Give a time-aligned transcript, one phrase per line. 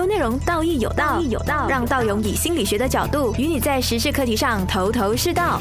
[0.00, 5.60] 究内容道义有道，义有道，让道勇以心理学的角度与你在时事课题上头头是道。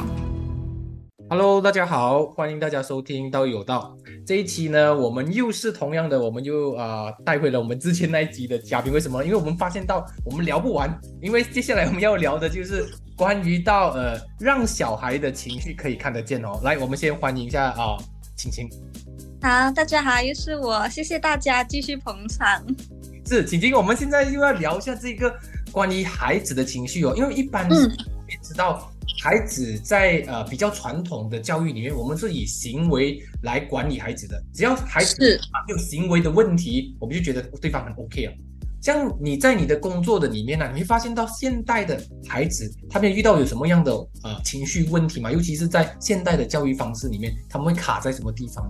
[1.29, 3.93] Hello，大家好，欢迎大家收听《道义有道》
[4.25, 8.93] 这一期呢，我们又是同样的，我们又啊、呃带回了我们之前那一集的嘉宾。
[8.93, 9.21] 为什么？
[9.25, 10.89] 因为我们发现到我们聊不完，
[11.21, 12.87] 因为接下来我们要聊的就是
[13.17, 16.57] 关于到呃让小孩的情绪可以看得见哦。
[16.63, 17.97] 来，我们先欢迎一下啊、
[18.37, 18.69] 晴晴。
[19.41, 22.63] 好，大家好，又是我，谢谢大家继续捧场。
[23.29, 25.31] 是晴晴，我们现在又要聊一下这个
[25.71, 27.89] 关于孩子的情绪哦，因为一般嗯
[28.27, 28.91] 也知道。
[29.21, 34.41] 孩子在呃比较传统的教育里面，我们是以行为来管理孩子的。
[34.53, 38.33] 只要孩子啊有行为的问题，我们就觉得对方很 OK 啊。
[38.79, 43.91] 像你在你的工作的里面呢、你会发现到现代的孩子，他们遇到有什么样的
[44.23, 45.29] 呃情绪问题吗？
[45.29, 48.69] 尤其是在现代的教育方式里面，他们会卡在什么地方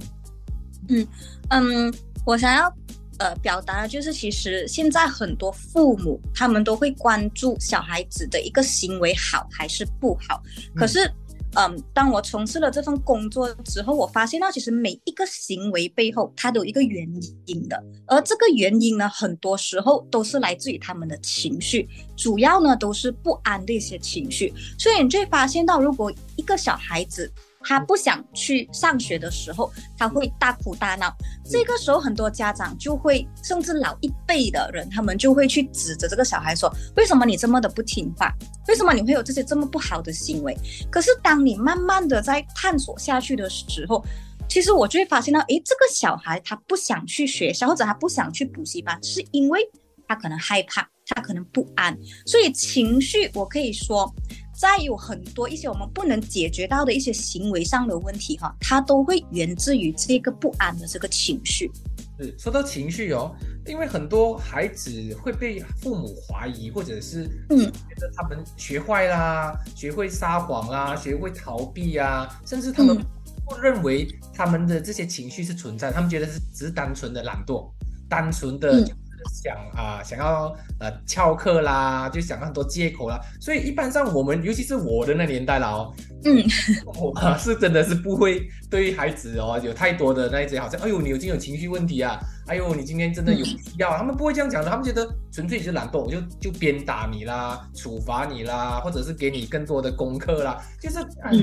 [0.88, 1.08] 嗯？
[1.50, 1.94] 嗯，
[2.26, 2.74] 我想要
[3.20, 10.42] 呃表达的就是，其实现在很多父母他们都会关注小孩子的一个行为好还是不好，
[10.76, 11.10] 可是。
[11.56, 17.12] 嗯，当我从事了这份工作之后，我发现到其实每一个行为背后，它都有一个原
[17.48, 24.54] 因的，而这个原因呢，很多时候都是来自于他们的情绪，主要呢都是不安的一些情绪。
[24.78, 31.14] 所以你就会发现到，如果一个小孩子他不想去上学的时候，他会大哭大闹。
[31.44, 38.34] 这个时候，很多家长就会，甚至老一辈的人，他们就会去指责这个小孩说：“为什么你这么的不听话？
[38.68, 40.58] 为什么你会有这些这么不好的行为？”
[40.90, 44.04] 可是，当你慢慢的在探索下去的时候，
[44.48, 49.60] 其实我就会发现到，诶，这个小孩他不想去学校，或者他不想去补习班，是因为
[50.08, 54.12] 他可能害怕，他可能不安，所以情绪，我可以说。
[54.60, 61.72] 在有很多一些我们不能解决到的一些行为上的问题哈，它都会源自于这个不安的这个情绪。
[62.20, 63.34] 是说到情绪哦，
[63.66, 64.92] 因为很多孩子
[65.24, 67.72] 会被父母怀疑，或者是嗯。
[67.72, 73.06] 觉得他们学坏啦，学会撒谎啦，学会逃避啊，甚至他们嗯。
[73.46, 77.72] 不认为他们的这些情绪是存在，他们觉得是只是单纯的懒惰，
[78.10, 78.86] 单纯的
[79.34, 85.94] 想啊、想要呃翘课啦，就想很多借口啦，所以一般上我们，尤其是我的那年代啦哦，
[86.26, 86.44] 嗯，
[86.86, 101.34] 我是真的是不会对孩子哦有太多的那一些，好像哎呦你有今天有情绪问题啊，哎呦你今天真的有需要啊，他们不会这样讲的，他们觉得纯粹就是懒惰，我就就鞭打你啦，处罚你啦，或者是给你更多的功课啦，就是很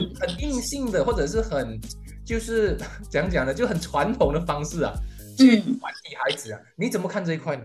[0.41, 1.81] 硬性的，或者是很
[2.25, 2.77] 就是
[3.09, 5.79] 讲讲的，就很传统的方式啊，去嗯。
[5.79, 7.65] 管理孩子啊，你怎么看这一块呢？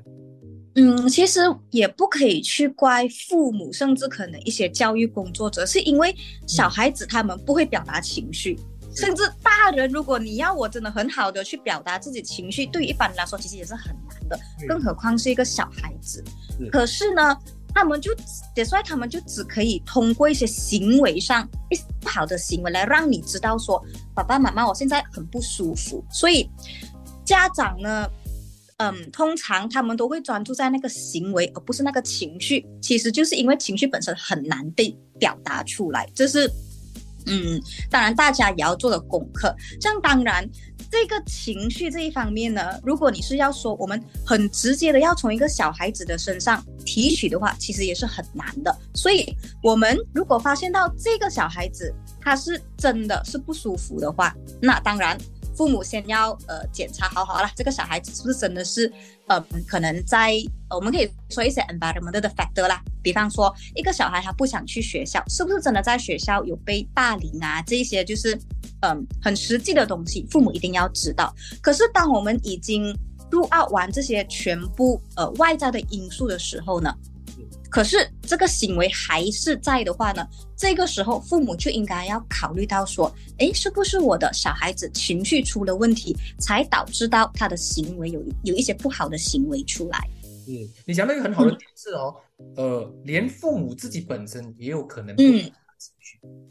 [0.76, 6.16] 嗯，其实也不可以去怪父母，甚至可能一些教育工作者，是因为
[6.48, 8.58] 小孩子他们不会表达情绪，
[8.96, 16.24] 是甚至大人，如果你要我真的很好的去表达自己情绪，对于一般人来说其实也是很难的，嗯更何况是一个小孩子。
[16.58, 16.70] 是。
[16.70, 17.38] 可是呢，
[17.76, 18.16] 他们就，
[18.64, 23.84] 所以他们就只可以通过一些行为上一些不好的行为来让你知道说，
[24.16, 26.50] 爸爸妈妈我现在很不舒服，所以
[27.26, 28.10] 家长呢。
[28.84, 32.66] 嗯，通常他们都会专注在那个行为，而不是那个情绪。
[32.82, 34.90] 其实就是因为情绪本身很难被
[35.20, 36.52] 表达出来，这是
[37.28, 37.62] 嗯，
[37.92, 39.56] 当然大家也要做的功课。
[39.80, 40.50] 这样当然，
[40.90, 48.76] 这个情绪这一方面呢，如果你是要说我们很直接的要从一个小孩子的身上提取的话，其实也是很难的。
[48.96, 49.32] 所以，
[49.62, 55.16] 我们如果发现到这个小孩子他是真的是不舒服的话，那当然。
[55.62, 58.92] 父母先要呃检查好好了，这个小孩子是不是真的是
[59.28, 60.34] 呃可能在、
[60.70, 67.62] 呃、我们可以说一些 environment 的 factor 啦，比方说一个小孩他不想去学校，是不是真的在学校有被霸凌啊？
[67.62, 68.36] 这一些就是
[68.80, 71.32] 嗯很实际的东西，父母一定要知道。
[71.62, 72.92] 可是当我们已经
[73.30, 76.92] 入奥完这些全部呃外在的因素的时候呢？
[77.70, 90.00] 可是这个行为还是在的话呢，这个时候父母就应该要考虑到说，诶，是不是我的小孩子情绪出了问题，才导致到他的行为有有一些不好的行为出来？
[90.48, 92.16] 嗯，你讲到一个很好的点是哦，
[92.56, 95.16] 呃，连父母自己本身也有可能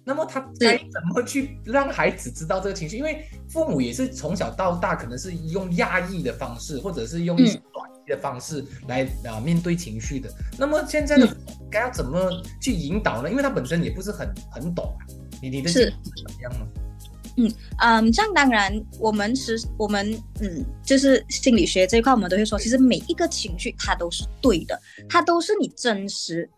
[0.05, 2.97] 那么他该怎么去让孩子知道这个情绪？
[2.97, 10.29] 因为父母也是从小到大可能是用压抑的方式，或者是用一些短期的方式来啊、面对情绪的。
[10.59, 11.37] 那么现在的
[11.71, 12.31] 该要怎么
[12.61, 13.31] 去引导呢？
[13.31, 15.01] 因为他本身也不是很很懂啊，
[15.41, 16.67] 你你的是怎么样呢？
[17.37, 24.79] 嗯嗯，这样当然，我们是，我们嗯，就是心理学这一块，我们都会说，其实每一个情绪它都是对的，
[25.09, 26.51] 它都是你真实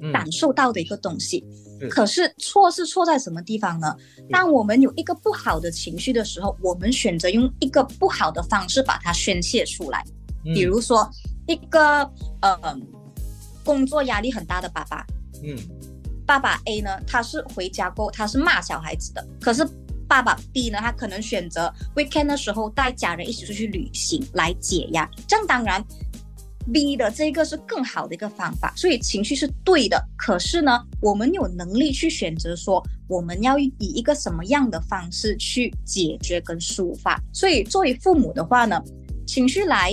[0.00, 1.44] 嗯，感受到的一个东西。
[1.73, 3.96] 是可是错是错在什么地方呢？
[4.30, 10.04] 当我们有一个不好的情绪的时候，我们选择用一个不好的方式把它宣泄出来。
[10.44, 11.10] 嗯比如说，
[11.46, 12.02] 一个
[12.42, 12.78] 呃
[13.64, 15.06] 工作压力很大的爸爸，
[15.42, 15.56] 嗯，
[16.26, 19.66] 爸爸 A 呢，他是回家过后他是骂小孩子的，可是
[20.06, 25.82] 爸爸 B 呢，他可能选择 weekend 的时候带家人一起出去旅行来解压，这样当然。
[26.72, 30.02] B 的这个是更好的一个方法，所以情绪是对的。
[30.16, 37.20] 可是呢，我们有能力去选择说，我们要以一个什么样的方式去解决跟抒发。
[37.32, 38.82] 所以作为父母的话呢，
[39.26, 39.92] 情绪来，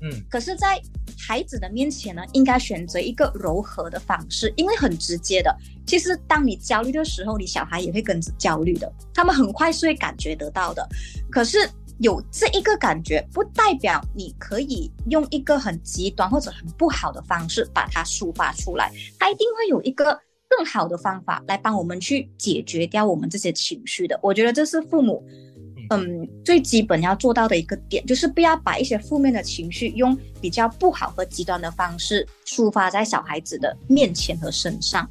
[0.00, 0.80] 嗯，可是，在
[1.18, 5.56] 孩子的面前呢，应该选择一个柔和的方式，因为很直接的。
[5.86, 10.88] 其实，当你焦虑的时候，你小孩也会跟着焦虑的，他们很快是会感觉得到的。
[11.30, 11.68] 可是。
[11.98, 18.90] 有这一个感觉，不代表你可以用一个很极端或者很不好的方式把它抒发出来。
[19.18, 20.18] 它一定会有一个
[20.48, 24.18] 更好的方法来帮我们去解决掉我们这些情绪的。
[24.22, 25.24] 我觉得这是父母，
[25.90, 35.08] 嗯，最基本要做到的一个点，就是不要把一些负面的情绪用比较不好和极端的方式抒发在小孩子的面前和身上。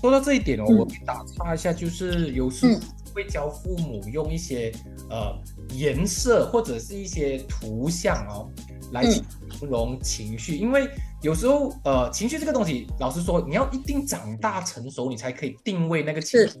[0.00, 2.80] 说到这一点哦，我打岔一下，就是有时候
[3.12, 4.72] 会教父母用一些
[5.10, 5.32] 呃。
[5.74, 8.46] 颜色或者是一些图像哦，
[8.92, 9.24] 来形
[9.62, 10.86] 容情绪，因为
[11.22, 16.58] 有时候呃，情绪这个东西，老实说，你要一定长大成熟，你才可以定位那个情绪。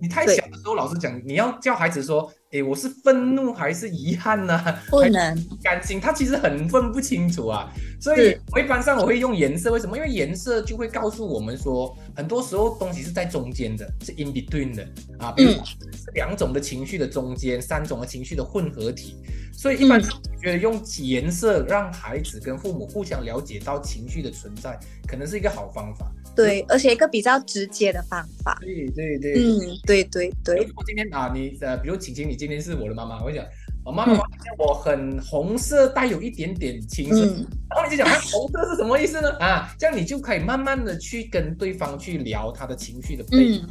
[0.00, 4.60] 你太小的时候，老师讲，你要叫孩子说，诶，我是愤怒还是遗憾呢？
[4.88, 7.72] 不能，感情他其实很分不清楚啊。
[8.00, 9.96] 所以我一般上我会用颜色，为什么？
[9.96, 14.86] 因为颜色就会告诉我们说，很多时候东西是在中间的，是 in between 的
[15.18, 19.16] 啊，比如是两种的情绪的中间，三种的情绪的混合体。
[19.52, 26.10] 所以一般觉得用颜色让孩子跟父母互相了解到情绪的存在，可能是一个好方法。
[26.34, 28.58] 对，而且一个比较直接的方法。
[28.60, 30.56] 对对对，嗯，对对对。
[30.56, 33.46] 如果今天啊，你呃，比如晴晴，你今天是我的妈妈，我讲，
[33.84, 37.26] 我妈妈发现我很红色，带有一点点青色，
[37.68, 39.30] 然后你就讲，红色是什么意思呢？
[39.38, 43.62] 啊，这样你就可以慢慢的去跟对方去聊他的情绪的背景，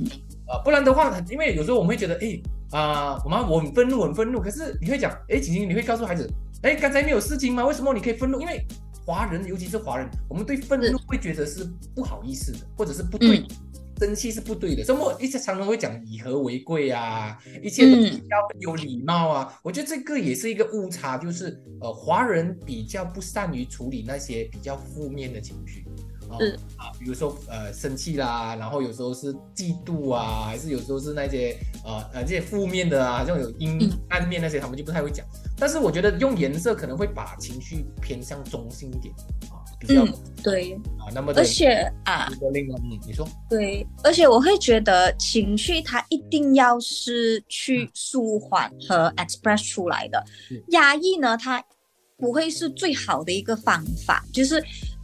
[0.47, 2.39] 啊，不然的话，因为有时候我们会觉得，哎
[2.71, 6.29] 啊，我妈我很愤怒，很愤怒，可是你会讲，哎，晴晴，你会告诉孩子，
[6.61, 7.65] 哎，刚才没有事情吗？
[7.65, 8.39] 为什么你可以愤怒？
[8.39, 8.63] 因为
[9.05, 13.43] 华人，尤其是华人，我们对愤怒会觉得是不好意思的，或者是不对，
[13.99, 14.83] 生气是不对的。
[14.83, 19.59] 什么一些常常会讲以和为贵啊，一切都比较有礼貌啊。
[19.63, 25.85] 我觉得这个也是一个误差，就是呃，华人比较不善于处理那些比较负面的情绪。
[26.39, 31.55] 是啊，比如说呃生气啦，然后有时候是嫉妒啊，还是有时候是那些
[31.85, 35.23] 呃呃这些负面的啊，像有阴暗面那些，他们就不太会讲。
[35.55, 39.13] 但是我觉得用颜色可能会把情绪偏向中性一点
[39.51, 40.05] 啊，比较
[40.43, 41.11] 对啊。
[41.13, 50.23] 那么而且啊，另外嗯，你说对，而且我会觉得情绪它一定要是去舒缓和 express 出来的，
[50.69, 51.63] 压抑呢它
[52.17, 54.63] 不会是最好的一个方法，就是。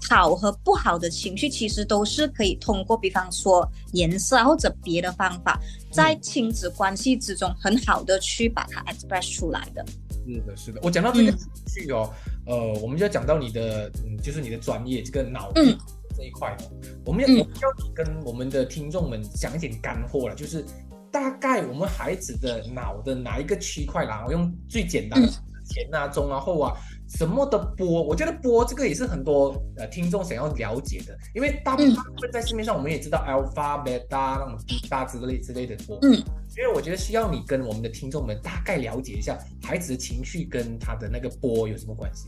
[0.10, 5.60] 好和不好的情绪，其实都是可以通过，比方说颜色或者别的方法，
[5.92, 9.86] 在亲子关系之中很好的去把它 express 出来的。
[10.34, 10.80] 是的，是的。
[10.84, 12.14] 我讲到这个情绪哦，
[12.46, 16.72] 呃，我们就要讲到你的，嗯，就是你的专业这个脑这一块哦。
[17.06, 17.46] 我们要要
[17.94, 20.64] 跟我们的听众们讲一点干货了，就是
[21.12, 24.24] 大概我们孩子的脑的哪一个区块啦？
[24.28, 25.28] 我用最简单的
[25.66, 26.78] 前啊、中啊、后啊。
[27.10, 28.04] 什么的波？
[28.04, 35.98] 我觉得波这个也是很多呃听众想要了解的，因为大部分在市面上我们也知道 alpha、beta 那种 beta 之类之类的波。
[36.04, 42.28] 嗯，因为我觉得需要你跟我们的听众们大概了解一下孩子的情绪跟他的那个波有什么关系。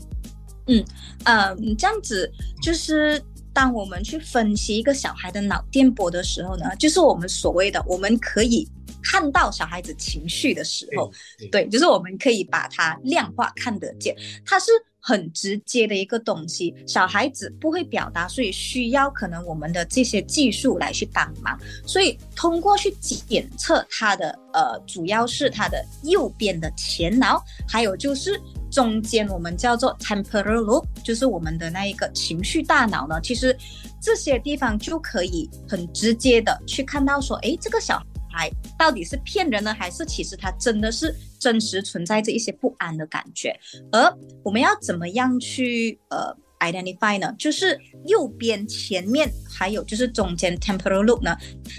[0.66, 0.84] 嗯，
[1.24, 3.22] 呃，这样子就是
[3.52, 8.68] 当我们去分析一个小孩的脑电波的时候呢，就是我们所谓的我们可以。
[9.02, 11.10] 看到小孩子情绪的时候，
[11.50, 16.74] 对，就是我们可以把它量化看得见，它是很直接的一个东西。
[16.86, 21.58] 小孩子不会表达，所以需要可能我们的这些技术来去帮忙。
[21.86, 28.40] 所以通过去检测他的，呃，主要是他的右边的前脑，还有就是
[28.70, 33.20] 中间我们叫做 temporal lobe，就是我们的那一个情绪大脑呢。
[33.20, 33.56] 其实
[34.00, 38.00] 这些地方就可以很直接的去看到说，哎，这个小。
[38.32, 43.54] 孩到底是骗人呢，还是其实他真的是真实存在着一些不安的感觉？
[43.92, 44.12] 而
[44.42, 47.34] 我们要怎么样去呃 identify 呢？
[47.38, 51.36] 就是右边前面还有就是中间 temporal loop 呢，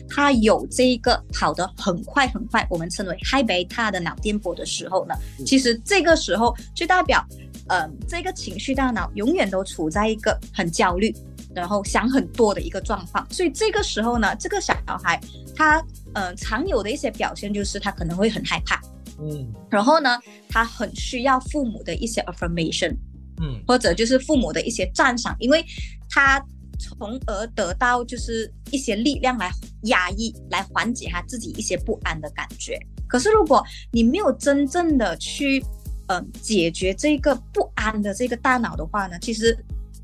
[0.07, 7.25] 它有这一个跑得很快很快，我们称为 high beta 的脑电波的时候呢，其实这个时候就代表，
[7.67, 11.13] 呃，这个情绪大脑永远都处在一个很焦虑。
[11.55, 15.21] 然后想很多的一个状况，所以这个时候呢，这个小孩
[15.55, 15.79] 他
[16.13, 18.81] 呃常有的一些表现就是他可能会很害怕，
[19.19, 22.95] 嗯，然后呢，他很需要父母的一些 affirmation，
[23.41, 25.63] 嗯或者就是父母的一些赞赏，因为
[26.09, 26.43] 他
[26.79, 29.51] 从而得到就是一些力量来
[29.83, 32.77] 压抑、来缓解他自己一些不安的感觉。
[33.07, 35.63] 可是如果你没有真正的去
[36.07, 39.57] 呃解决这个不安的这个大脑的话呢，其实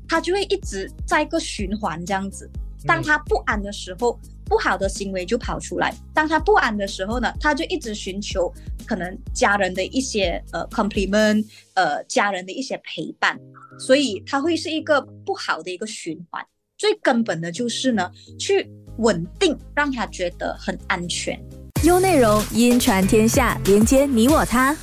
[0.08, 2.48] 他就会一直在一个循环这样子。
[2.86, 4.18] 当他不安的时候，
[4.50, 8.52] 不好的行为就跑出来；当他不安的时候呢，他就一直寻求
[8.84, 13.38] 可能家人的一些呃 compliment，呃家人的一些陪伴，
[13.78, 16.44] 所以它会是一个不好的一个循环。
[16.76, 21.40] 最根本的就是呢，去稳定，让他觉得很安全。
[21.84, 24.76] 优内容音传天下，连接你我他。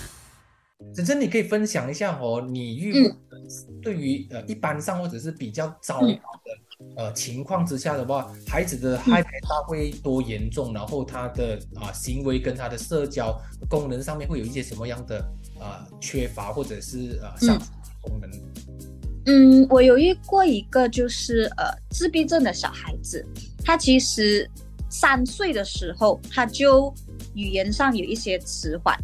[0.96, 3.14] 真正你可以分享一下哦，你遇
[3.82, 13.40] 对于呃一般上或者是比较糟糕的、呃情况之下的话，孩子的害怕会多严重，然后他的啊、行为跟他的社交
[13.70, 15.20] 功能上面会有一些什么样的
[15.60, 17.66] 啊、缺乏或者是呃丧失
[18.02, 18.30] 功能？
[19.26, 23.26] 嗯，我有遇过一个就是呃自闭症的小孩子，
[23.64, 24.50] 他其实
[24.90, 26.94] 三岁的时候他就
[27.34, 28.98] 语言上有一些迟缓，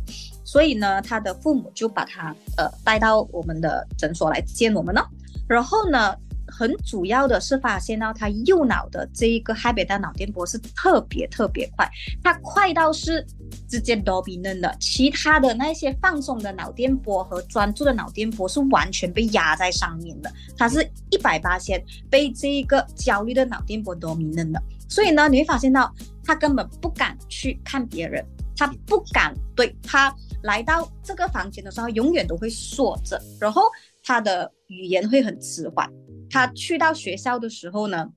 [0.53, 5.01] 所以呢，他的父母就把他呃带到我们的诊所来见我们哦。
[5.49, 6.15] 然后呢，
[6.47, 11.89] 很主要的是发现到他右脑的这一个海北大脑电波是特别特别快，
[12.23, 13.25] 它快到是
[13.67, 25.91] 直接 dominant 的，其他的那些放松的脑电波和专注的脑电波是完全被压在上面的，它是一百八千被这一个焦虑的脑电波 dominant 的，所以呢，你会发现到
[26.23, 28.23] 他根本不敢去看别人，
[28.55, 33.63] 他不敢对他来到这个房间的时候，永远都会缩着，然后
[34.03, 35.89] 他的语言会很迟缓。
[36.29, 38.09] 他去到学校的时候呢，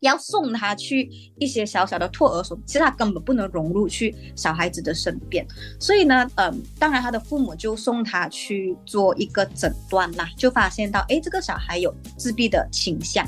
[0.00, 5.46] 要送他去一些小小的托儿所，其实他根本不能融入去小孩子的身边，
[5.78, 13.26] 所以呢，嗯，当然他的父母就送他去做一个诊断啦，就发现到，诶，这个小孩有自闭的倾向，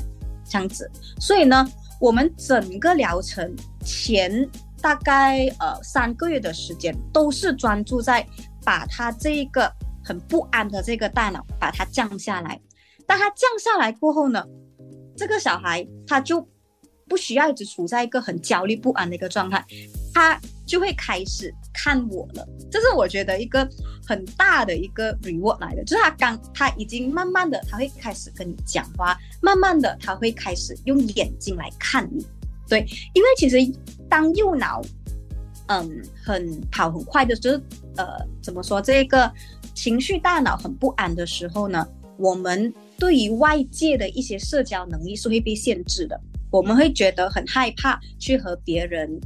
[0.49, 0.89] 这样子，
[1.19, 1.65] 所以呢，
[1.99, 3.53] 我们整个疗程
[3.83, 4.49] 前
[4.85, 8.23] 大概呃三个月的时间，都是专注在
[8.63, 9.67] 把他这一个
[10.03, 12.61] 很不安的这个大脑把它降下来。
[13.07, 14.45] 当他降下来过后呢，
[15.17, 16.47] 这个小孩他就
[17.09, 19.65] 不需要一直处在一个很焦虑不安的一个状态，
[20.13, 22.47] 他就会开始看我了。
[22.69, 23.67] 这是我觉得一个
[24.05, 32.23] 很大的一个 reward 来的，就是他刚他已经慢慢的他会开始跟你讲话，慢慢的他会开始用眼睛来看你。
[32.67, 33.57] 对，因为其实
[34.09, 34.81] 当右脑
[35.67, 37.61] 嗯很跑很快的，就是
[37.97, 38.05] 呃
[38.41, 39.31] 怎么说这个
[39.73, 46.19] 情绪大脑很不安的时候呢，我们对于外界的一些社交能力是会被限制的，
[46.49, 49.19] 我们会觉得很害怕去和别人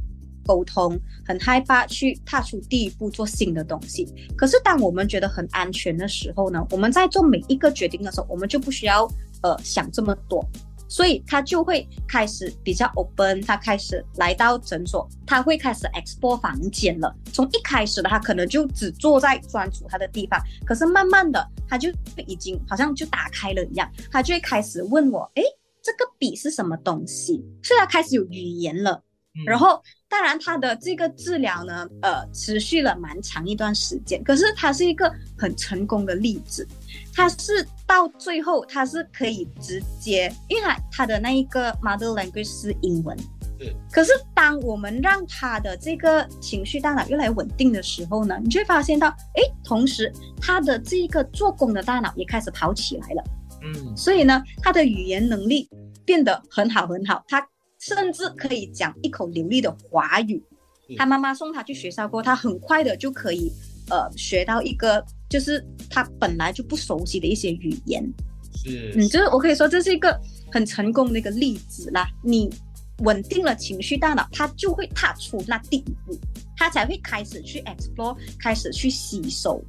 [0.44, 4.08] 沟通，很害怕去踏出第一步做新的东西。
[4.36, 9.06] 可是当我们觉得很安全的时候呢，我们在做每一个决定的时候，我们就不需要
[9.42, 10.44] 呃想这么多。
[10.90, 17.14] 所以他就会开始比较 open，他开始来到诊所，他会开始 explore 房间了。
[17.32, 21.88] 从一开始的他可能就只坐在专属他的地方，可是慢慢的他就
[22.26, 25.42] 已经好像就打开了一样，他就会开始问我，诶，
[25.80, 27.42] 这个笔是什么东西？
[27.62, 29.02] 所以他开始有语言了。
[29.32, 34.22] 嗯然后，当然他的这个治疗呢，呃，持续了蛮长一段时间。
[34.24, 36.66] 可是他是一个很成功的例子，
[37.14, 43.16] 他是到最后他是可以直接，因为他他的那一个 mother language 是英文。
[43.60, 53.24] 是可是当我们让他的这个情绪大脑越来越稳定的时候呢，你就会发现到，哎，同时他的这个做工的大脑也开始跑起来了。
[53.62, 55.68] 嗯所以呢，他的语言能力
[56.04, 57.46] 变得很好很好，他
[57.80, 60.40] 甚至可以讲一口流利的华语
[60.88, 60.96] 嗯。
[60.96, 63.50] 他妈妈送他去学校过，他很快的就可以
[63.88, 68.08] 呃学到一个就是他本来就不熟悉的一些语言。
[68.54, 70.20] 是嗯，就是我可以说这是一个
[70.52, 72.06] 很成功的一个例子啦。
[72.22, 72.50] 你
[72.98, 76.14] 稳定了情绪大脑，他就会踏出那第一步，
[76.56, 79.64] 他才会开始去 explore，开始去吸收。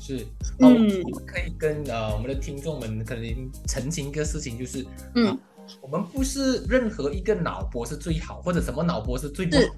[0.00, 0.16] 是，
[0.58, 3.24] 哦，嗯我们可以跟呃我们的听众们可能
[3.68, 4.84] 澄清一个事情，就是
[5.14, 5.38] 嗯啊
[5.80, 9.62] 我们不是任何一个脑波是最好，或者什么脑波是最不好。
[9.62, 9.70] 是。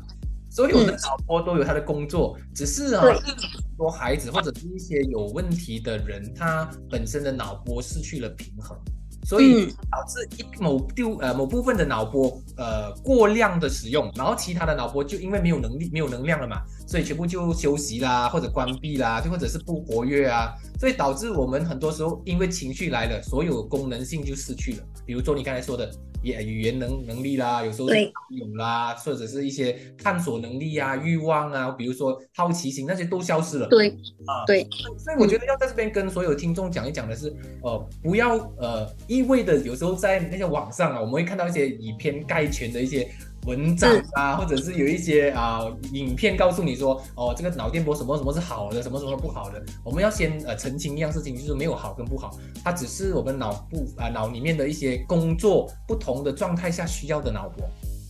[0.49, 8.79] 所有的嗯脑波都有他的工作，只是啊，很多孩子或者是一些有问题的人，他本身的脑波失去了平衡，
[9.27, 24.85] 所以嗯导致一某丢呃某部分的脑波呃过量的使用，然后其他的脑波就因为没有能力没有能量了嘛，所以全部就休息啦，或者关闭啦，就或者是不活跃啊，所以导致我们很多时候因为情绪来了，所有功能性就失去了。
[25.05, 25.91] 比如说你刚才说的
[26.27, 28.13] 语语言能能力啦，有时候对。
[28.31, 33.69] 有啦，或者是一些探索能力啊、欲望啊，比如说好奇心那些都消失了。
[33.69, 33.91] 对
[34.27, 34.67] 啊，对，
[34.99, 43.09] 所以我觉得要在这边跟所有听众讲一讲的是，呃，不要呃一味的有时候在那些网上啊，我们会看到一些以偏概全的一些
[43.47, 49.65] 文章啊，或者是有一些啊、影片告诉你说，哦，这个脑电波什么什么是好的，什么什么不好的。
[49.85, 57.65] 我们要先呃澄清一样事情，就是没有好跟不好，它只是我们脑部啊、脑里面的一些工作不同的状态下需要的脑波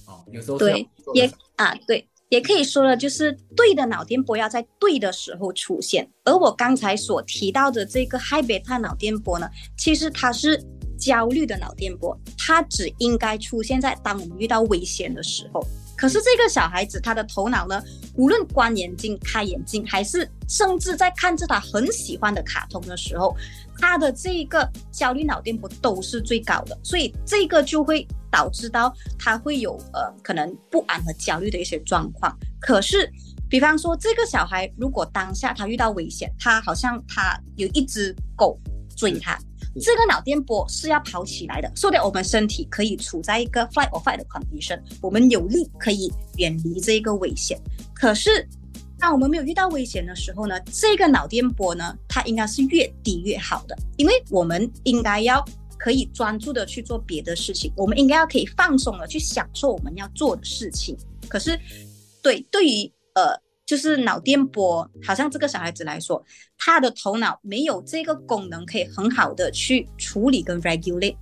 [0.07, 6.09] 啊、有时候对也啊，对，也可以说了，就是对的脑电波要在对的时候出现。
[6.25, 10.61] 而我刚才所提到的这个 high beta 脑电波呢，其实它是
[10.99, 15.67] 焦虑的脑电波，它只应该出现在当我们遇到危险的时候。
[15.97, 17.83] 可是这个小孩子他的头脑呢，
[18.17, 23.35] 无论关眼睛、开眼睛，还是甚至在看着他很喜欢的卡通的时候，
[23.79, 32.37] 他的这个焦虑脑电波都是最高的，所以这个就会导致到他会有呃可能不安和焦虑的一些状况。
[32.61, 33.11] 可是，
[33.49, 38.61] 比方说这个小孩如果当下他遇到危险，他好像他有一只狗
[38.95, 39.39] 追他，
[39.81, 47.61] 这个脑电波是要跑起来的，所以我们身体可以处在一个 flight or fight 的 condition，我们有力可以远离这个危险。
[47.95, 48.49] 可是
[48.99, 55.45] 当我们没有遇到危险的时候呢，这个脑电波呢，它应该是越低越好的，因为我们应该要
[55.79, 60.97] 可以专注的去做别的事情，我们应该要可以放松的去享受我们要做的事情。
[61.29, 61.59] 可是，
[62.23, 66.25] 对对于呃，就是脑电波，好像这个小孩子来说，
[66.57, 71.17] 他的头脑没有这个功能，可以很好的去处理跟 regulate，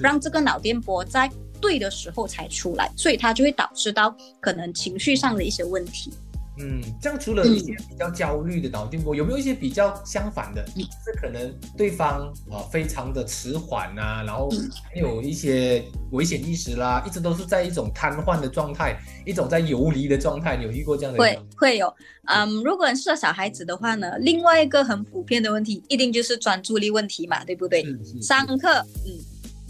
[0.00, 1.28] 让这个脑电波在
[1.60, 6.12] 对的时候才出来，所以它就会导致到可能情绪上的一些问题。
[6.60, 10.64] 嗯，这样除了一些比较焦虑的脑电波，有没有一些比较相反的？
[10.76, 20.56] 嗯是可能对方啊、呃非常的迟缓啊，然后嗯还有一些危险意识啦，一直都是在一种瘫痪的状态，一种在游离的状态。
[20.56, 21.46] 你有遇过这样的人会吗？
[21.56, 21.94] 会有，
[22.26, 27.84] 嗯，如果是小孩子的话呢，另外一个很普遍的问题，一定就是专注力问题嘛，对不对？
[28.20, 28.68] 上课，
[29.06, 29.18] 嗯，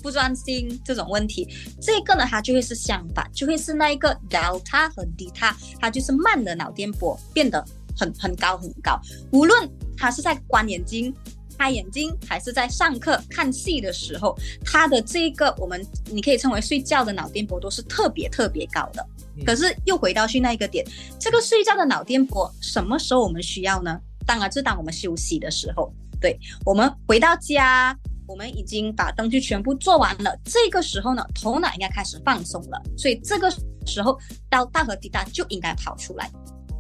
[0.03, 1.49] 不专心这种问题，
[1.81, 7.65] 这个呢，它就会是相反，就会是那一个 delta 和 delta，它就是慢的脑电波变得
[7.97, 9.01] 很很高很高，
[9.33, 11.15] 无论它是在关眼睛。
[11.61, 14.33] 开眼睛还是在上课看戏的时候，
[14.65, 19.05] 它的这个我们你可以称为睡觉的脑电波都是特别特别高的。
[19.35, 20.87] 嗯可是又回到去那一个点，
[21.19, 23.99] 这个睡觉的脑电波什么时候我们需要呢？
[24.25, 25.93] 当然是当我们休息的时候。
[26.21, 33.51] 对，我们回到家，我们已经把灯具全部做完了，这个时候呢，头脑应该开始放松了，所以这个
[33.87, 34.17] 时候
[34.51, 36.31] 到大和滴答就应该跑出来。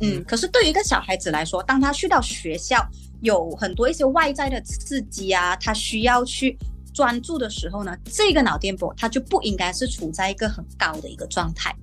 [0.02, 2.86] 嗯，可是对于一个小孩子来说，当他去到学校，
[3.22, 6.56] 有很多一些外在的刺激啊，他需要去
[6.92, 11.74] 专注的时候呢，这个脑电波它就不应该是处在一个很高的一个状态。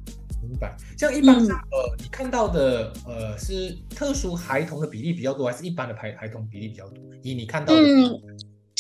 [0.47, 0.78] 明白。
[0.95, 7.04] 像一般嗯、呃，你看到的呃是特殊孩童的比例比较多，还是一般的孩孩童比例比较多？
[7.23, 8.21] 以你看到的，嗯，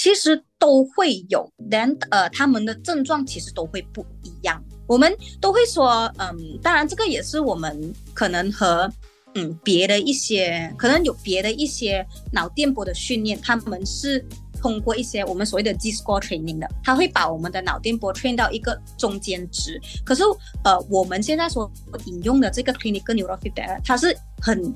[0.05, 4.63] 其实都会有但呃，他们的症状其实都会不一样。
[4.85, 8.87] 我们都会说，嗯，当然这个也是我们可能和
[9.33, 14.23] 嗯别的一些，可能有别的一些脑电波的训练，他们是
[14.61, 19.81] 通过一些我们所谓的 G score training 的，它会把我们的脑电波 train 到一个中间值。
[20.05, 20.21] 可是
[20.63, 21.71] 呃，我们现在所
[22.05, 24.71] 引用的这个 clinical neurofeedback，它是很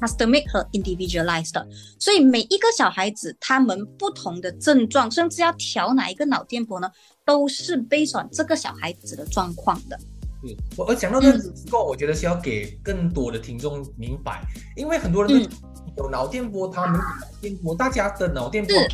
[0.00, 1.68] custom 和 individualized 的。
[1.98, 6.90] 所以每一个小孩子他们不同的症状，甚至要调哪一个脑电波呢，
[7.24, 9.98] 都是 based on 这个小孩子的状况的。
[10.42, 14.42] 对我而讲到这个嗯 score，、我觉得是要给更多的听众明白，
[14.74, 15.50] 因为很多人都嗯
[15.98, 18.88] 有脑电波，他们有脑电波，大家的脑电波是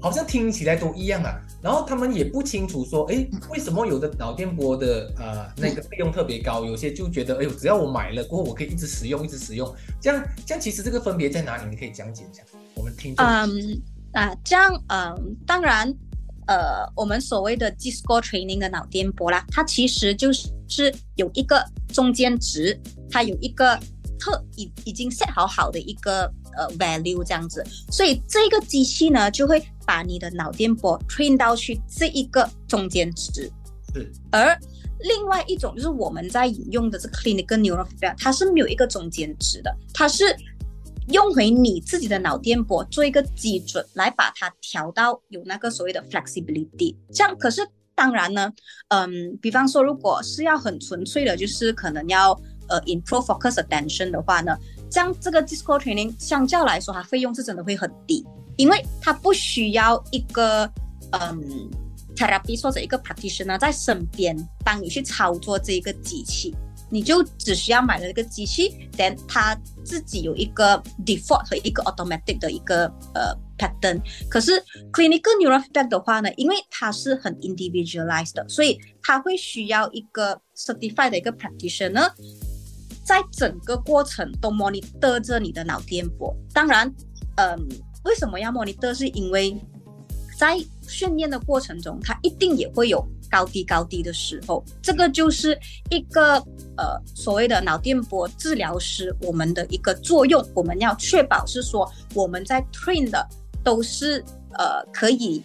[0.00, 11.68] 好像听起来都一样啊，然后他们也不清楚说，哎，为什么有的脑电波的呃那个费用特别高，有些就觉得，哎呦，只要我买了过后，我可以一直使用，一直使用，这样这样其实这个分别在哪里？
[11.68, 12.42] 你可以讲解一下，
[12.74, 13.24] 我们听众。
[13.24, 13.82] 嗯
[14.12, 15.92] 啊，这样嗯，当然，
[16.46, 22.80] 呃，我们所谓的 score training 的脑电波啦，它其实就是是有一个中间值，
[23.10, 23.78] 它有一个
[24.18, 33.50] 特已已经 set 好好的一个呃 value 这样子，所以这个机器呢就会把你的脑电波 train 到去这一个中间值，
[33.94, 34.12] 是。
[34.30, 34.58] 而
[34.98, 40.24] 另外一种就是我们在引用的这个 clinical neurofeedback，它是没有一个中间值的，它是
[41.08, 46.96] 用回你自己的脑电波做一个基准，来把它调到有那个所谓的 flexibility。
[47.12, 47.60] 这样可是
[47.94, 48.52] 当然呢，
[48.88, 52.32] 嗯，比方说如果是要很纯粹的，就是可能要
[52.68, 54.56] 呃 improve focus attention 的话呢，
[54.90, 58.24] 这样这个 disco training 相较来说，它费用是真的会很低，
[58.56, 60.64] 因为它不需要一个
[61.12, 61.70] 嗯
[62.14, 66.54] therapy 或者一个 practitioner 在身边帮你去操作这一个机器。
[66.88, 74.00] 你就只需要买了一个机器，then 它自己有一个 default 和一个 automatic 的一个呃 pattern。
[74.30, 74.52] 可是
[74.92, 82.08] clinical neurofeedback 的话呢，因为它是很 individualized 的，所以它会需要一个 certified 的一个 practitioner，
[83.04, 86.32] 在整个过程都 monitor 着你的脑电波。
[86.54, 86.86] 当然，
[87.34, 87.58] 嗯，
[88.06, 88.94] 为什么要 monitor？
[88.94, 89.54] 是因为
[90.38, 90.56] 在
[90.88, 93.06] 训练的过程中，它一定也会有。
[93.28, 95.58] 高低高低的时候，这个就是
[95.90, 96.36] 一个
[96.76, 100.40] 呃所谓的脑电波治疗师我们的一个作用。
[100.54, 103.28] 我们要确保是说我们在 train 的
[103.64, 105.42] 都是呃可以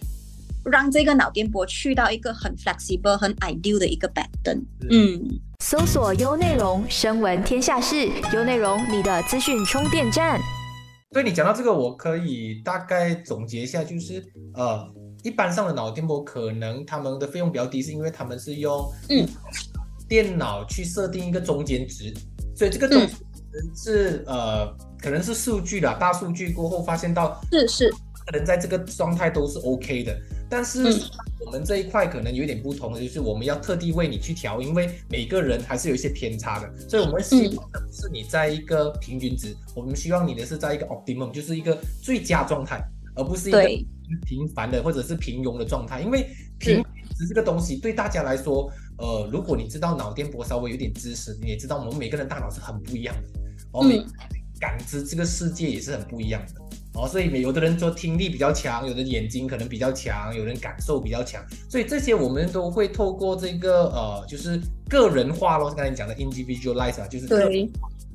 [0.64, 4.62] 让这个脑电波去到一个很 flexible、很 ideal 的一个 pattern。
[4.88, 10.40] 嗯，搜索优内容，声闻天下事，优内容你的资讯充电站。
[11.12, 14.92] 对你讲到这个，我可以大概总结一下，就是呃。
[15.22, 19.24] 一般上的脑电波可能他们的费用比较低，是因为他们是用嗯。
[20.08, 22.12] 电脑去设定一个中间值，
[22.56, 23.16] 所以这个中间值
[23.76, 24.66] 是呃
[25.00, 27.90] 可能是数据啦大数据过后发现到是是。
[28.26, 30.20] 可能在这个状态都是 OK 的，
[30.52, 30.84] 但是
[31.46, 42.84] 我们这一块可能有点不同的就是我们要特地为你去调，因为每个人还是有一些偏差的，所以我们希望的是你在一个平均值，我们希望你的是在一个 optimum，就是一个最佳状态，
[43.14, 43.66] 而不是一个。
[44.26, 46.84] 平凡的或者是平庸的状态，因为平
[47.16, 53.40] 值这个东西对大家来说，呃，如果你知道脑电波稍微有点知识，你也知道我们每个人大脑是很不一样的，
[53.72, 54.04] 哦，每
[54.60, 56.60] 感知这个世界也是很不一样的，
[56.94, 67.70] 哦，所以有的人说听力比较强，有的眼睛可能比较强，有人感受比较强，所以这些我们都会透过这个呃，就是个人化咯，刚才讲的 individualize 啊，就是对，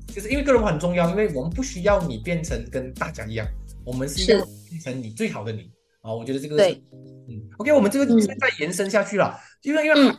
[0.07, 3.47] 就是因为个人化很重要，因为我们不需要你变成跟大家一样，
[3.83, 5.69] 我们是要变成你最好的你。
[6.01, 6.81] 啊，我觉得这个对，
[7.27, 10.15] 嗯，OK，我们这个再延伸下去了，因为因为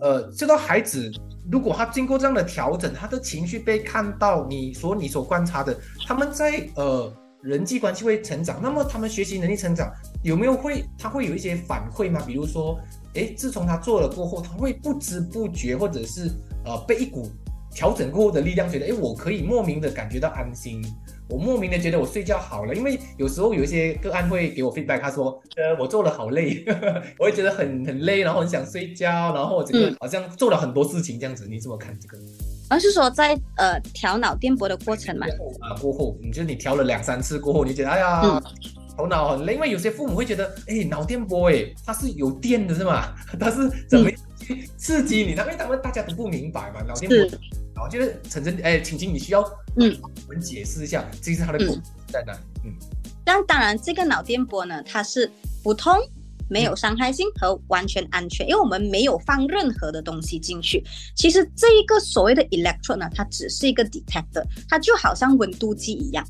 [0.00, 1.08] 呃，这个孩子
[1.52, 12.22] 如果他经过这样的调整，他的情绪被看到，你所你所观察的，他们在呃人际关系会成长，那么他们学习能力成长有没有会他会有一些反馈吗？
[12.26, 12.80] 比如说，
[13.14, 16.30] 哎，自从他做了过后，他会不知不觉或者是
[16.64, 17.28] 呃被一股
[17.70, 20.82] 调整过后的力量，觉得哎，我可以莫名的感觉到安心。
[21.28, 26.64] 我莫名的觉得我睡觉好了，因为有时候有一些个案会给我 feedback，他说，呃，我做了好累，
[27.18, 32.18] 我会觉得很很累，然后很想睡觉，然后整个好像做了很多事情这样子，你怎么看这个？
[32.68, 35.26] 而是说在呃调脑电波的过程嘛？
[35.60, 38.40] 啊，过后，你就你调了两三次过后，你觉得哎呀，
[38.96, 43.14] 头脑很累，因为有些父母会觉得，哎，脑电波哎，它是有电的是吗？
[43.38, 45.34] 它是怎么去刺激你？
[45.34, 47.38] 他因为他们大家都不明白嘛，脑电波。
[47.74, 49.42] 然后就是陈真，哎，晴晴，你需要
[49.76, 52.32] 嗯，我们解释一下，这是它的功在哪？
[52.64, 52.72] 嗯，
[53.24, 55.28] 但当然，这个脑电波呢，它是
[55.60, 55.92] 不通、
[56.48, 60.82] 没有伤害性和完全安全，因为我们没有放任何的东西进去。
[61.14, 66.26] 其实这一个所谓的 electron 呢，它只是一个 detector，它就好像温度计一样，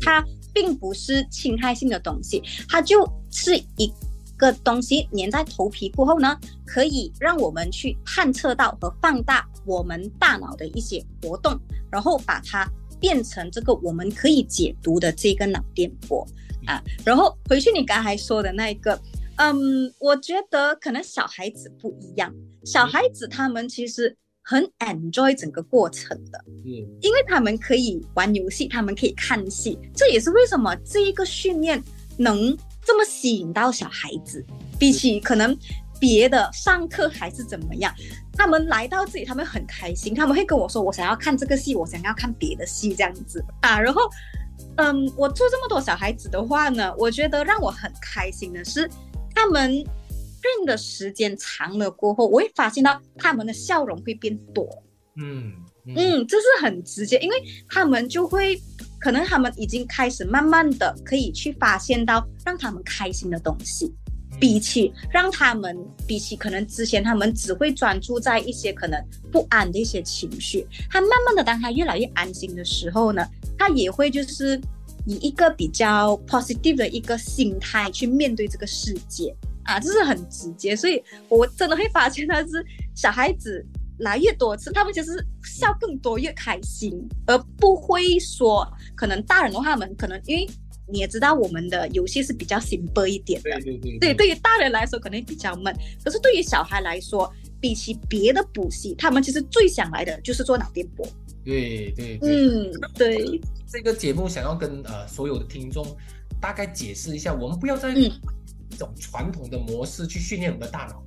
[0.00, 3.92] 它并不是侵害性的东西，它就是一。
[4.38, 11.58] 个东西粘在头皮过后呢，可以让我们去探测到和放大我们大脑的一些活动，
[11.90, 16.22] 然后把它变成这个我们可以解读的这个脑电波
[16.66, 16.82] 啊。
[17.02, 19.00] 然后回去你刚才说的那一个，
[19.36, 22.32] 嗯，我觉得可能小孩子不一样，
[22.64, 26.70] 小孩子他们其实很 enjoy 整个过程的，嗯，
[27.00, 31.82] 因为他们可以玩游戏，他们可以看戏，这也是为什么这一个训练
[32.16, 32.56] 能。
[32.88, 34.46] 这么吸引到小孩子，
[34.78, 35.58] 比起可能
[35.98, 37.92] 别的上课还是怎么样，
[38.32, 44.02] 他们来到这里，他们很开心，他们会跟我说：“我想要看这个戏，我想要看别的戏，这样子啊。”然后，
[44.76, 48.88] 嗯，我做这么多小孩子的话呢，我觉得让我很开心的是，
[49.36, 54.68] 他们认的时间长了过后，我会发现到他们的笑容会变多。
[55.16, 55.52] 嗯
[55.86, 57.36] 嗯，这是很直接，因为
[57.68, 58.60] 他们就会。
[58.98, 63.92] 可能他们已经开始慢慢的可以去发现到让他们开心的东西，
[64.40, 65.76] 比起让他们，
[66.08, 68.98] 比起可能之前他们只会专注在一些可能
[69.30, 73.24] 不安的一些情绪，他慢慢的当他越来越安心的时候呢，
[73.58, 74.60] 他也会就是
[75.06, 82.64] 以一个比较 positive 的一个心态去面对这个世界啊，这是很直接，所以我真的会发现他是
[82.94, 83.64] 小孩子。
[84.00, 86.92] 来越多次，他们就是笑更多，越开心，
[87.24, 88.62] 而不会说
[88.94, 90.46] 可能大人的话，他们可能因为
[90.86, 101.08] 你也知道，我们的游戏是比较 simple 一点的，对对对，对，对于大人来说可能比较闷，可是对于小孩来说，比起别的补习，他们其实最想来的就是做脑电波。
[101.46, 103.40] 对对，嗯，对。
[103.68, 105.84] 这个节目想要跟呃所有的听众
[106.40, 108.12] 大概解释一下，我们不要再一
[108.76, 111.02] 种传统的模式去训练我们的大脑，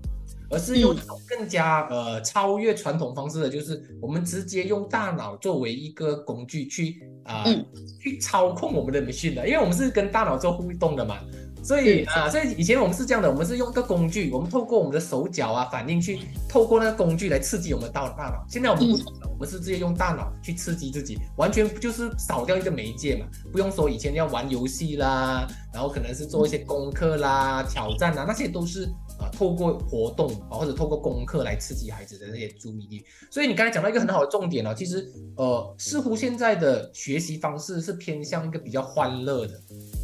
[0.50, 0.96] 而是用
[1.28, 7.46] 更加呃超越传统方式的，就是我们直接用大脑作为一个工具去啊、
[8.00, 11.20] 去操控我们的 machine 的，因为我们是跟大脑做互动的嘛。
[11.64, 18.46] 所以啊，所以以前我们是这样的，我们是用一个工具，我们透过我们的手脚啊反应去透过那个工具来刺激我们的大大脑。
[18.50, 28.86] 现在我们不同了，我们是直接用大脑去刺激自己，完全就是少掉一个媒介嘛，不用说以前要玩游戏啦，然后可能是做一些功课啦、挑战啊，那些都是
[29.20, 33.06] 啊透过活动啊或者透过功课来刺激孩子的那些注意力。
[33.30, 39.54] 所以你刚才讲到一个很好的重点哦，其实呃似乎现在的学习方式是偏向一个比较欢乐的。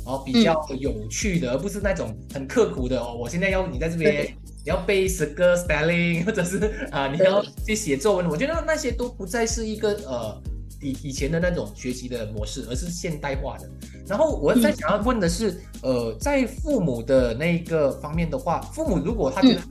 [0.06, 3.16] 哦，比较有趣的，而不是那种很刻苦的哦。
[3.20, 6.58] 我现在要你在这边，你要背十个 spelling，或者是
[6.92, 8.30] 啊，你要去写作文。
[8.30, 10.42] 我觉得那些都不再是一个呃
[10.80, 13.68] 以以前的那种学习的模式，而是现代化的。
[14.08, 19.62] 然后我在想要问的是，呃，在父母的那个方面的话，父母如果他觉得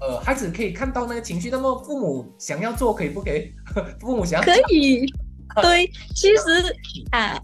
[0.00, 3.52] 呃孩子可以看到那个情绪，那么父母想要做可以不可以？
[4.02, 5.06] 父母想要可以，
[5.62, 6.74] 对，其实
[7.12, 7.40] 啊。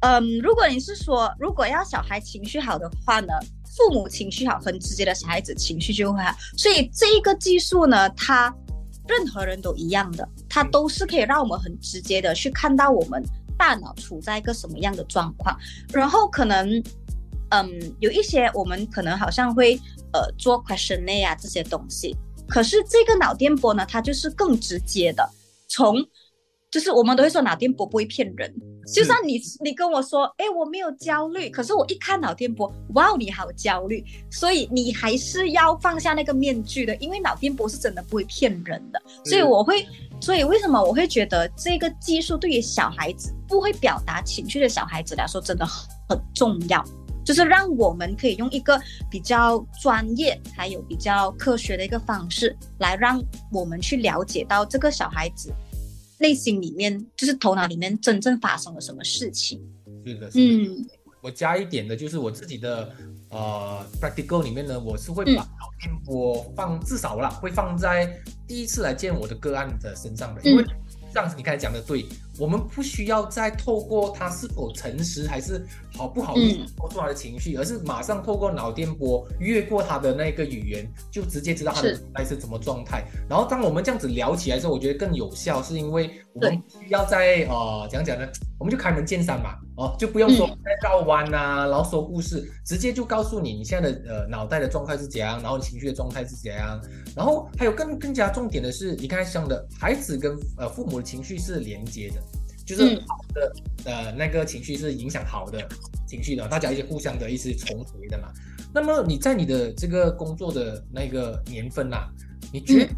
[0.00, 3.34] 嗯，如果你是说，如果要小孩情绪好的话呢，
[3.76, 6.34] 父母情绪好，很直接的，小孩子情绪就会好。
[6.56, 8.54] 所以这一个技术呢，它
[9.06, 13.22] 任何人都一样的，它都是可以让我们很直接的去看到我们
[13.58, 15.54] 大脑处在一个什么样的状况。
[15.92, 16.82] 然后可能，
[17.50, 19.78] 嗯，有一些我们可能好像会
[20.14, 22.16] 呃做 questionnaire 啊这些东西，
[22.48, 25.28] 可是这个脑电波呢，它就是更直接的
[25.68, 25.96] 从。
[26.70, 28.54] 就是我们都会说脑电波不会骗人，
[28.94, 39.02] 就算你你跟我说，哎，我没有焦虑，可是我一看脑电波，哇，你好焦虑，所以你还是要放下那个面具的，因为脑电波是真的不会骗人的。
[39.24, 39.84] 所以我会，
[40.20, 46.84] 所以为什么我会觉得这个技术对于小孩子不会表达情绪的小孩子来说真的很重要，
[47.24, 48.80] 就是让我们可以用一个
[49.10, 55.52] 比较专业还有比较科学的一个方式来让我们去了解到这个小孩子。
[56.20, 59.60] 内心里面就是头脑里面真正发生了什么事情？
[60.06, 60.86] 是的，嗯，
[61.20, 62.94] 我加一点的就是我自己的
[63.30, 70.64] 呃 practical 里面呢，我是会把脑电波放至少啦，会放在第一次来见我的个案的身上的，因为
[71.12, 72.06] 上次你刚才讲的对。
[72.40, 75.62] 我们不需要再透过他是否诚实还是
[75.94, 83.04] 好不好意说出他的情绪，而是马上透过脑电波越过他的那个语言，就直接知道他的状态是什么状态。
[83.28, 88.26] 然后当我们这样子聊起来的时候，我觉得更有效，是因为我们需要在呃怎样讲呢？
[88.58, 96.80] 我们就开门见山嘛，哦，就不用说再绕弯呐，然后说故事，直接就告诉你你现在的呃脑袋的状态是怎样，然后情绪的状态是怎样。
[97.16, 102.22] 然后还有更更加重点的是，你刚才讲的孩子跟呃父母的情绪是连接的。
[102.70, 103.52] 就是好的，
[103.84, 105.68] 呃，那个情绪是影响好的
[106.06, 108.32] 情绪的，大家一些互相的一些重叠的嘛。
[108.72, 112.08] 那么你在你的这个工作的那个年份呐，
[112.52, 112.92] 你觉得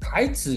[0.00, 0.54] 孩子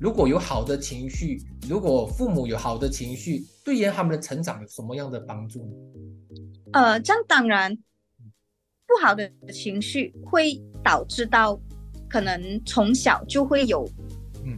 [0.00, 5.72] 如果有好的情绪，如果父母有好的情绪，对于他们的成长有什么样的帮助呢？
[6.74, 7.76] 呃，这样当然，
[8.86, 11.58] 不好的情绪会导致到
[12.08, 13.84] 可能从小就会有。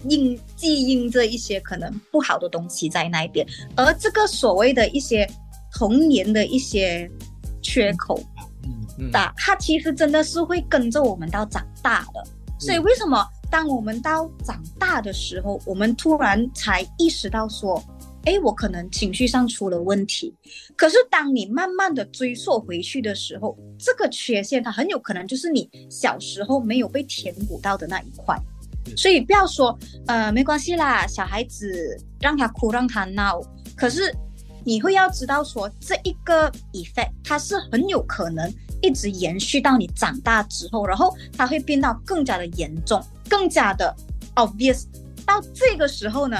[0.08, 3.46] 印记印着一些可能不好的东西在那边，
[3.76, 5.28] 而这个所谓的一些
[5.72, 7.10] 童年的一些
[7.62, 8.20] 缺口，
[8.98, 12.22] 嗯，的，它其实真的是会跟着我们到长大的。
[12.60, 17.80] 所以为什么当我们到长大的时候，我们突然才意识到说，
[18.24, 20.34] 哎，我可能情绪上出了问题。
[20.76, 28.36] 可是当你慢慢的追溯回去的时候，这个缺陷它很有可能就是你小时候没有被填补到的那一块。
[28.96, 33.40] 所以不要说，呃，没关系啦，小孩子让他哭让他闹，
[33.76, 34.14] 可是
[34.64, 43.94] 你会要知道说，这一个 effect 它是很有可能一直延续到你长大之后，然后它会变到更加的严重，更加的
[44.34, 44.84] obvious。
[45.24, 46.36] 到这个时候呢，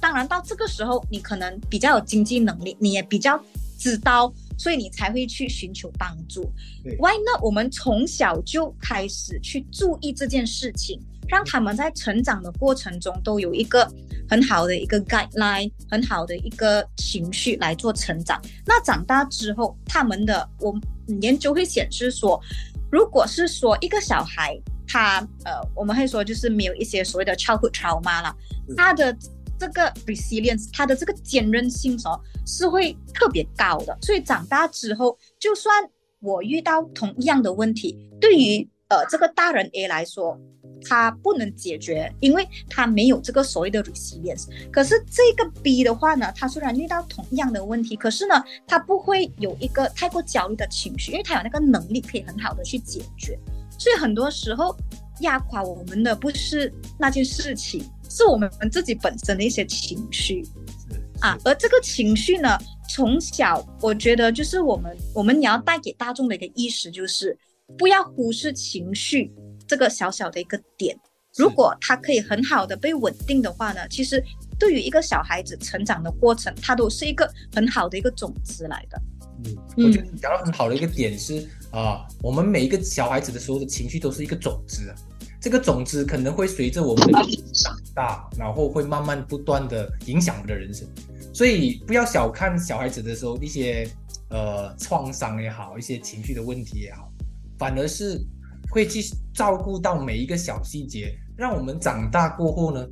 [0.00, 3.40] 当然到这个时候你可能比较有经济能力，你也比较
[3.78, 6.50] 知道，所以你才会去寻求帮助。
[6.98, 7.42] Why not？
[7.42, 11.00] 我们从小就开始去注意这件事情。
[11.28, 13.86] 让他们在成长的过程中都有一个
[14.28, 18.40] 很好的一个 guideline，很好的一个情绪来做成长。
[18.66, 20.74] 那长大之后，他们的我
[21.20, 22.40] 研究会显示说，
[22.90, 28.34] 如果是说一个小孩，他呃，我们会说就是没有一些所谓的 childhood trauma 了，
[28.74, 29.14] 他的
[29.58, 33.96] 这个 resilience，他的这个坚韧性哦，是会特别高的。
[34.00, 35.74] 所以长大之后，就算
[36.20, 40.38] 我遇到同样的问题，对于呃这个大人 A 来说。
[40.84, 44.46] 他不能解决，因为他没有这个所谓的 resilience。
[44.70, 53.38] 可是这个 B 的话呢，他虽然遇到同样的问题，可是呢，他不会有一个太过焦虑的情绪，因为他有那个能力可以很好的去解决。
[53.78, 54.76] 所以很多时候
[55.20, 60.44] 压垮我们的不是那件事情，是我们自己本身的一些情绪
[61.20, 61.38] 啊。
[61.44, 67.38] 而这个情绪呢，从小我觉得就是我们我们也要带给大众的一个意识，就是
[67.76, 69.32] 不要忽视情绪
[69.68, 70.98] 这个小小的一个点。
[71.36, 74.20] 如果它可以很好的被稳定的话呢，其实
[74.58, 79.00] 对于一个小孩子成长的过程，它都是一个很好的一个种子来的。
[79.44, 84.96] 嗯，我觉得讲到很好的一个点是啊，我们每一个小孩子的时候的情绪都是一个种子啊，
[85.40, 90.88] 这个种子可能会随着我们的长大，然后会慢慢不断的影响我们的人生，
[91.32, 93.88] 所以不要小看小孩子的时候一些
[94.30, 97.08] 呃创伤也好，一些情绪的问题也好，
[97.56, 98.20] 反而是
[98.70, 99.00] 会去
[99.32, 102.86] 照顾到每一个小细节，让我们长大过后呢，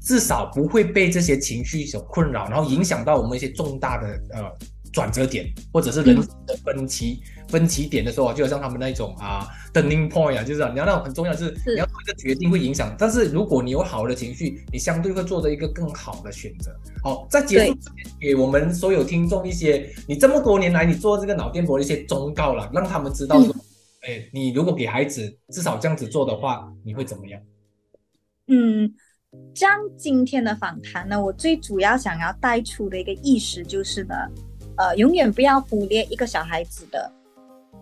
[0.00, 4.42] 至少不会被这些情绪所困扰，然后影响到我们一些重大的呃。
[4.94, 12.94] 转折点，或者是人生的分歧分歧点的时候，就好像他们那一种啊，turning point 啊，就是你要那种很重要，是你要做一个决定会影响。
[12.96, 16.70] 但是如果你有好的情绪，你相对会做的一个更好的选择。
[17.02, 23.52] 好，在结束之前给我们所有听众一些，你这么多年来你做这个脑电波的一些忠告了，让他们知道说，
[24.06, 27.40] 哎，你如果给孩子至少这样子做的话，你会怎么样？
[28.48, 28.94] 嗯，
[29.54, 34.14] 将今天的访谈呢，我最主要想要带出的一个意识就是呢。
[34.76, 37.08] 呃，永远不要忽略一个小孩子的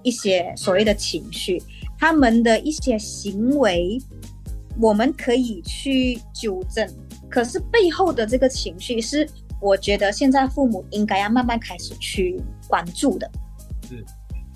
[0.03, 1.59] 一些所谓的情绪，
[1.99, 3.99] 他们的一些行为，
[4.79, 6.87] 我们可以去纠正。
[7.31, 9.27] 可是背后的这个情绪，是
[9.59, 13.31] 我觉得现在父母应该要慢慢开始去关注的。
[13.89, 14.05] 是，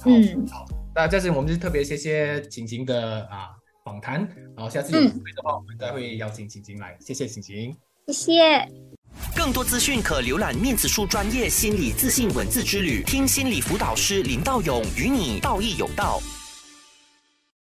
[0.04, 3.50] 嗯，好，那这次我们就特别谢谢晴晴的啊
[3.84, 6.96] 访谈，然后下次有机会的话，我们再会邀请晴晴来。
[6.98, 8.66] 谢谢晴晴，谢谢。
[9.36, 16.18] 更多资讯可浏览面子书专业心理自信文字之旅，听心理辅导师林道勇与你道义有道。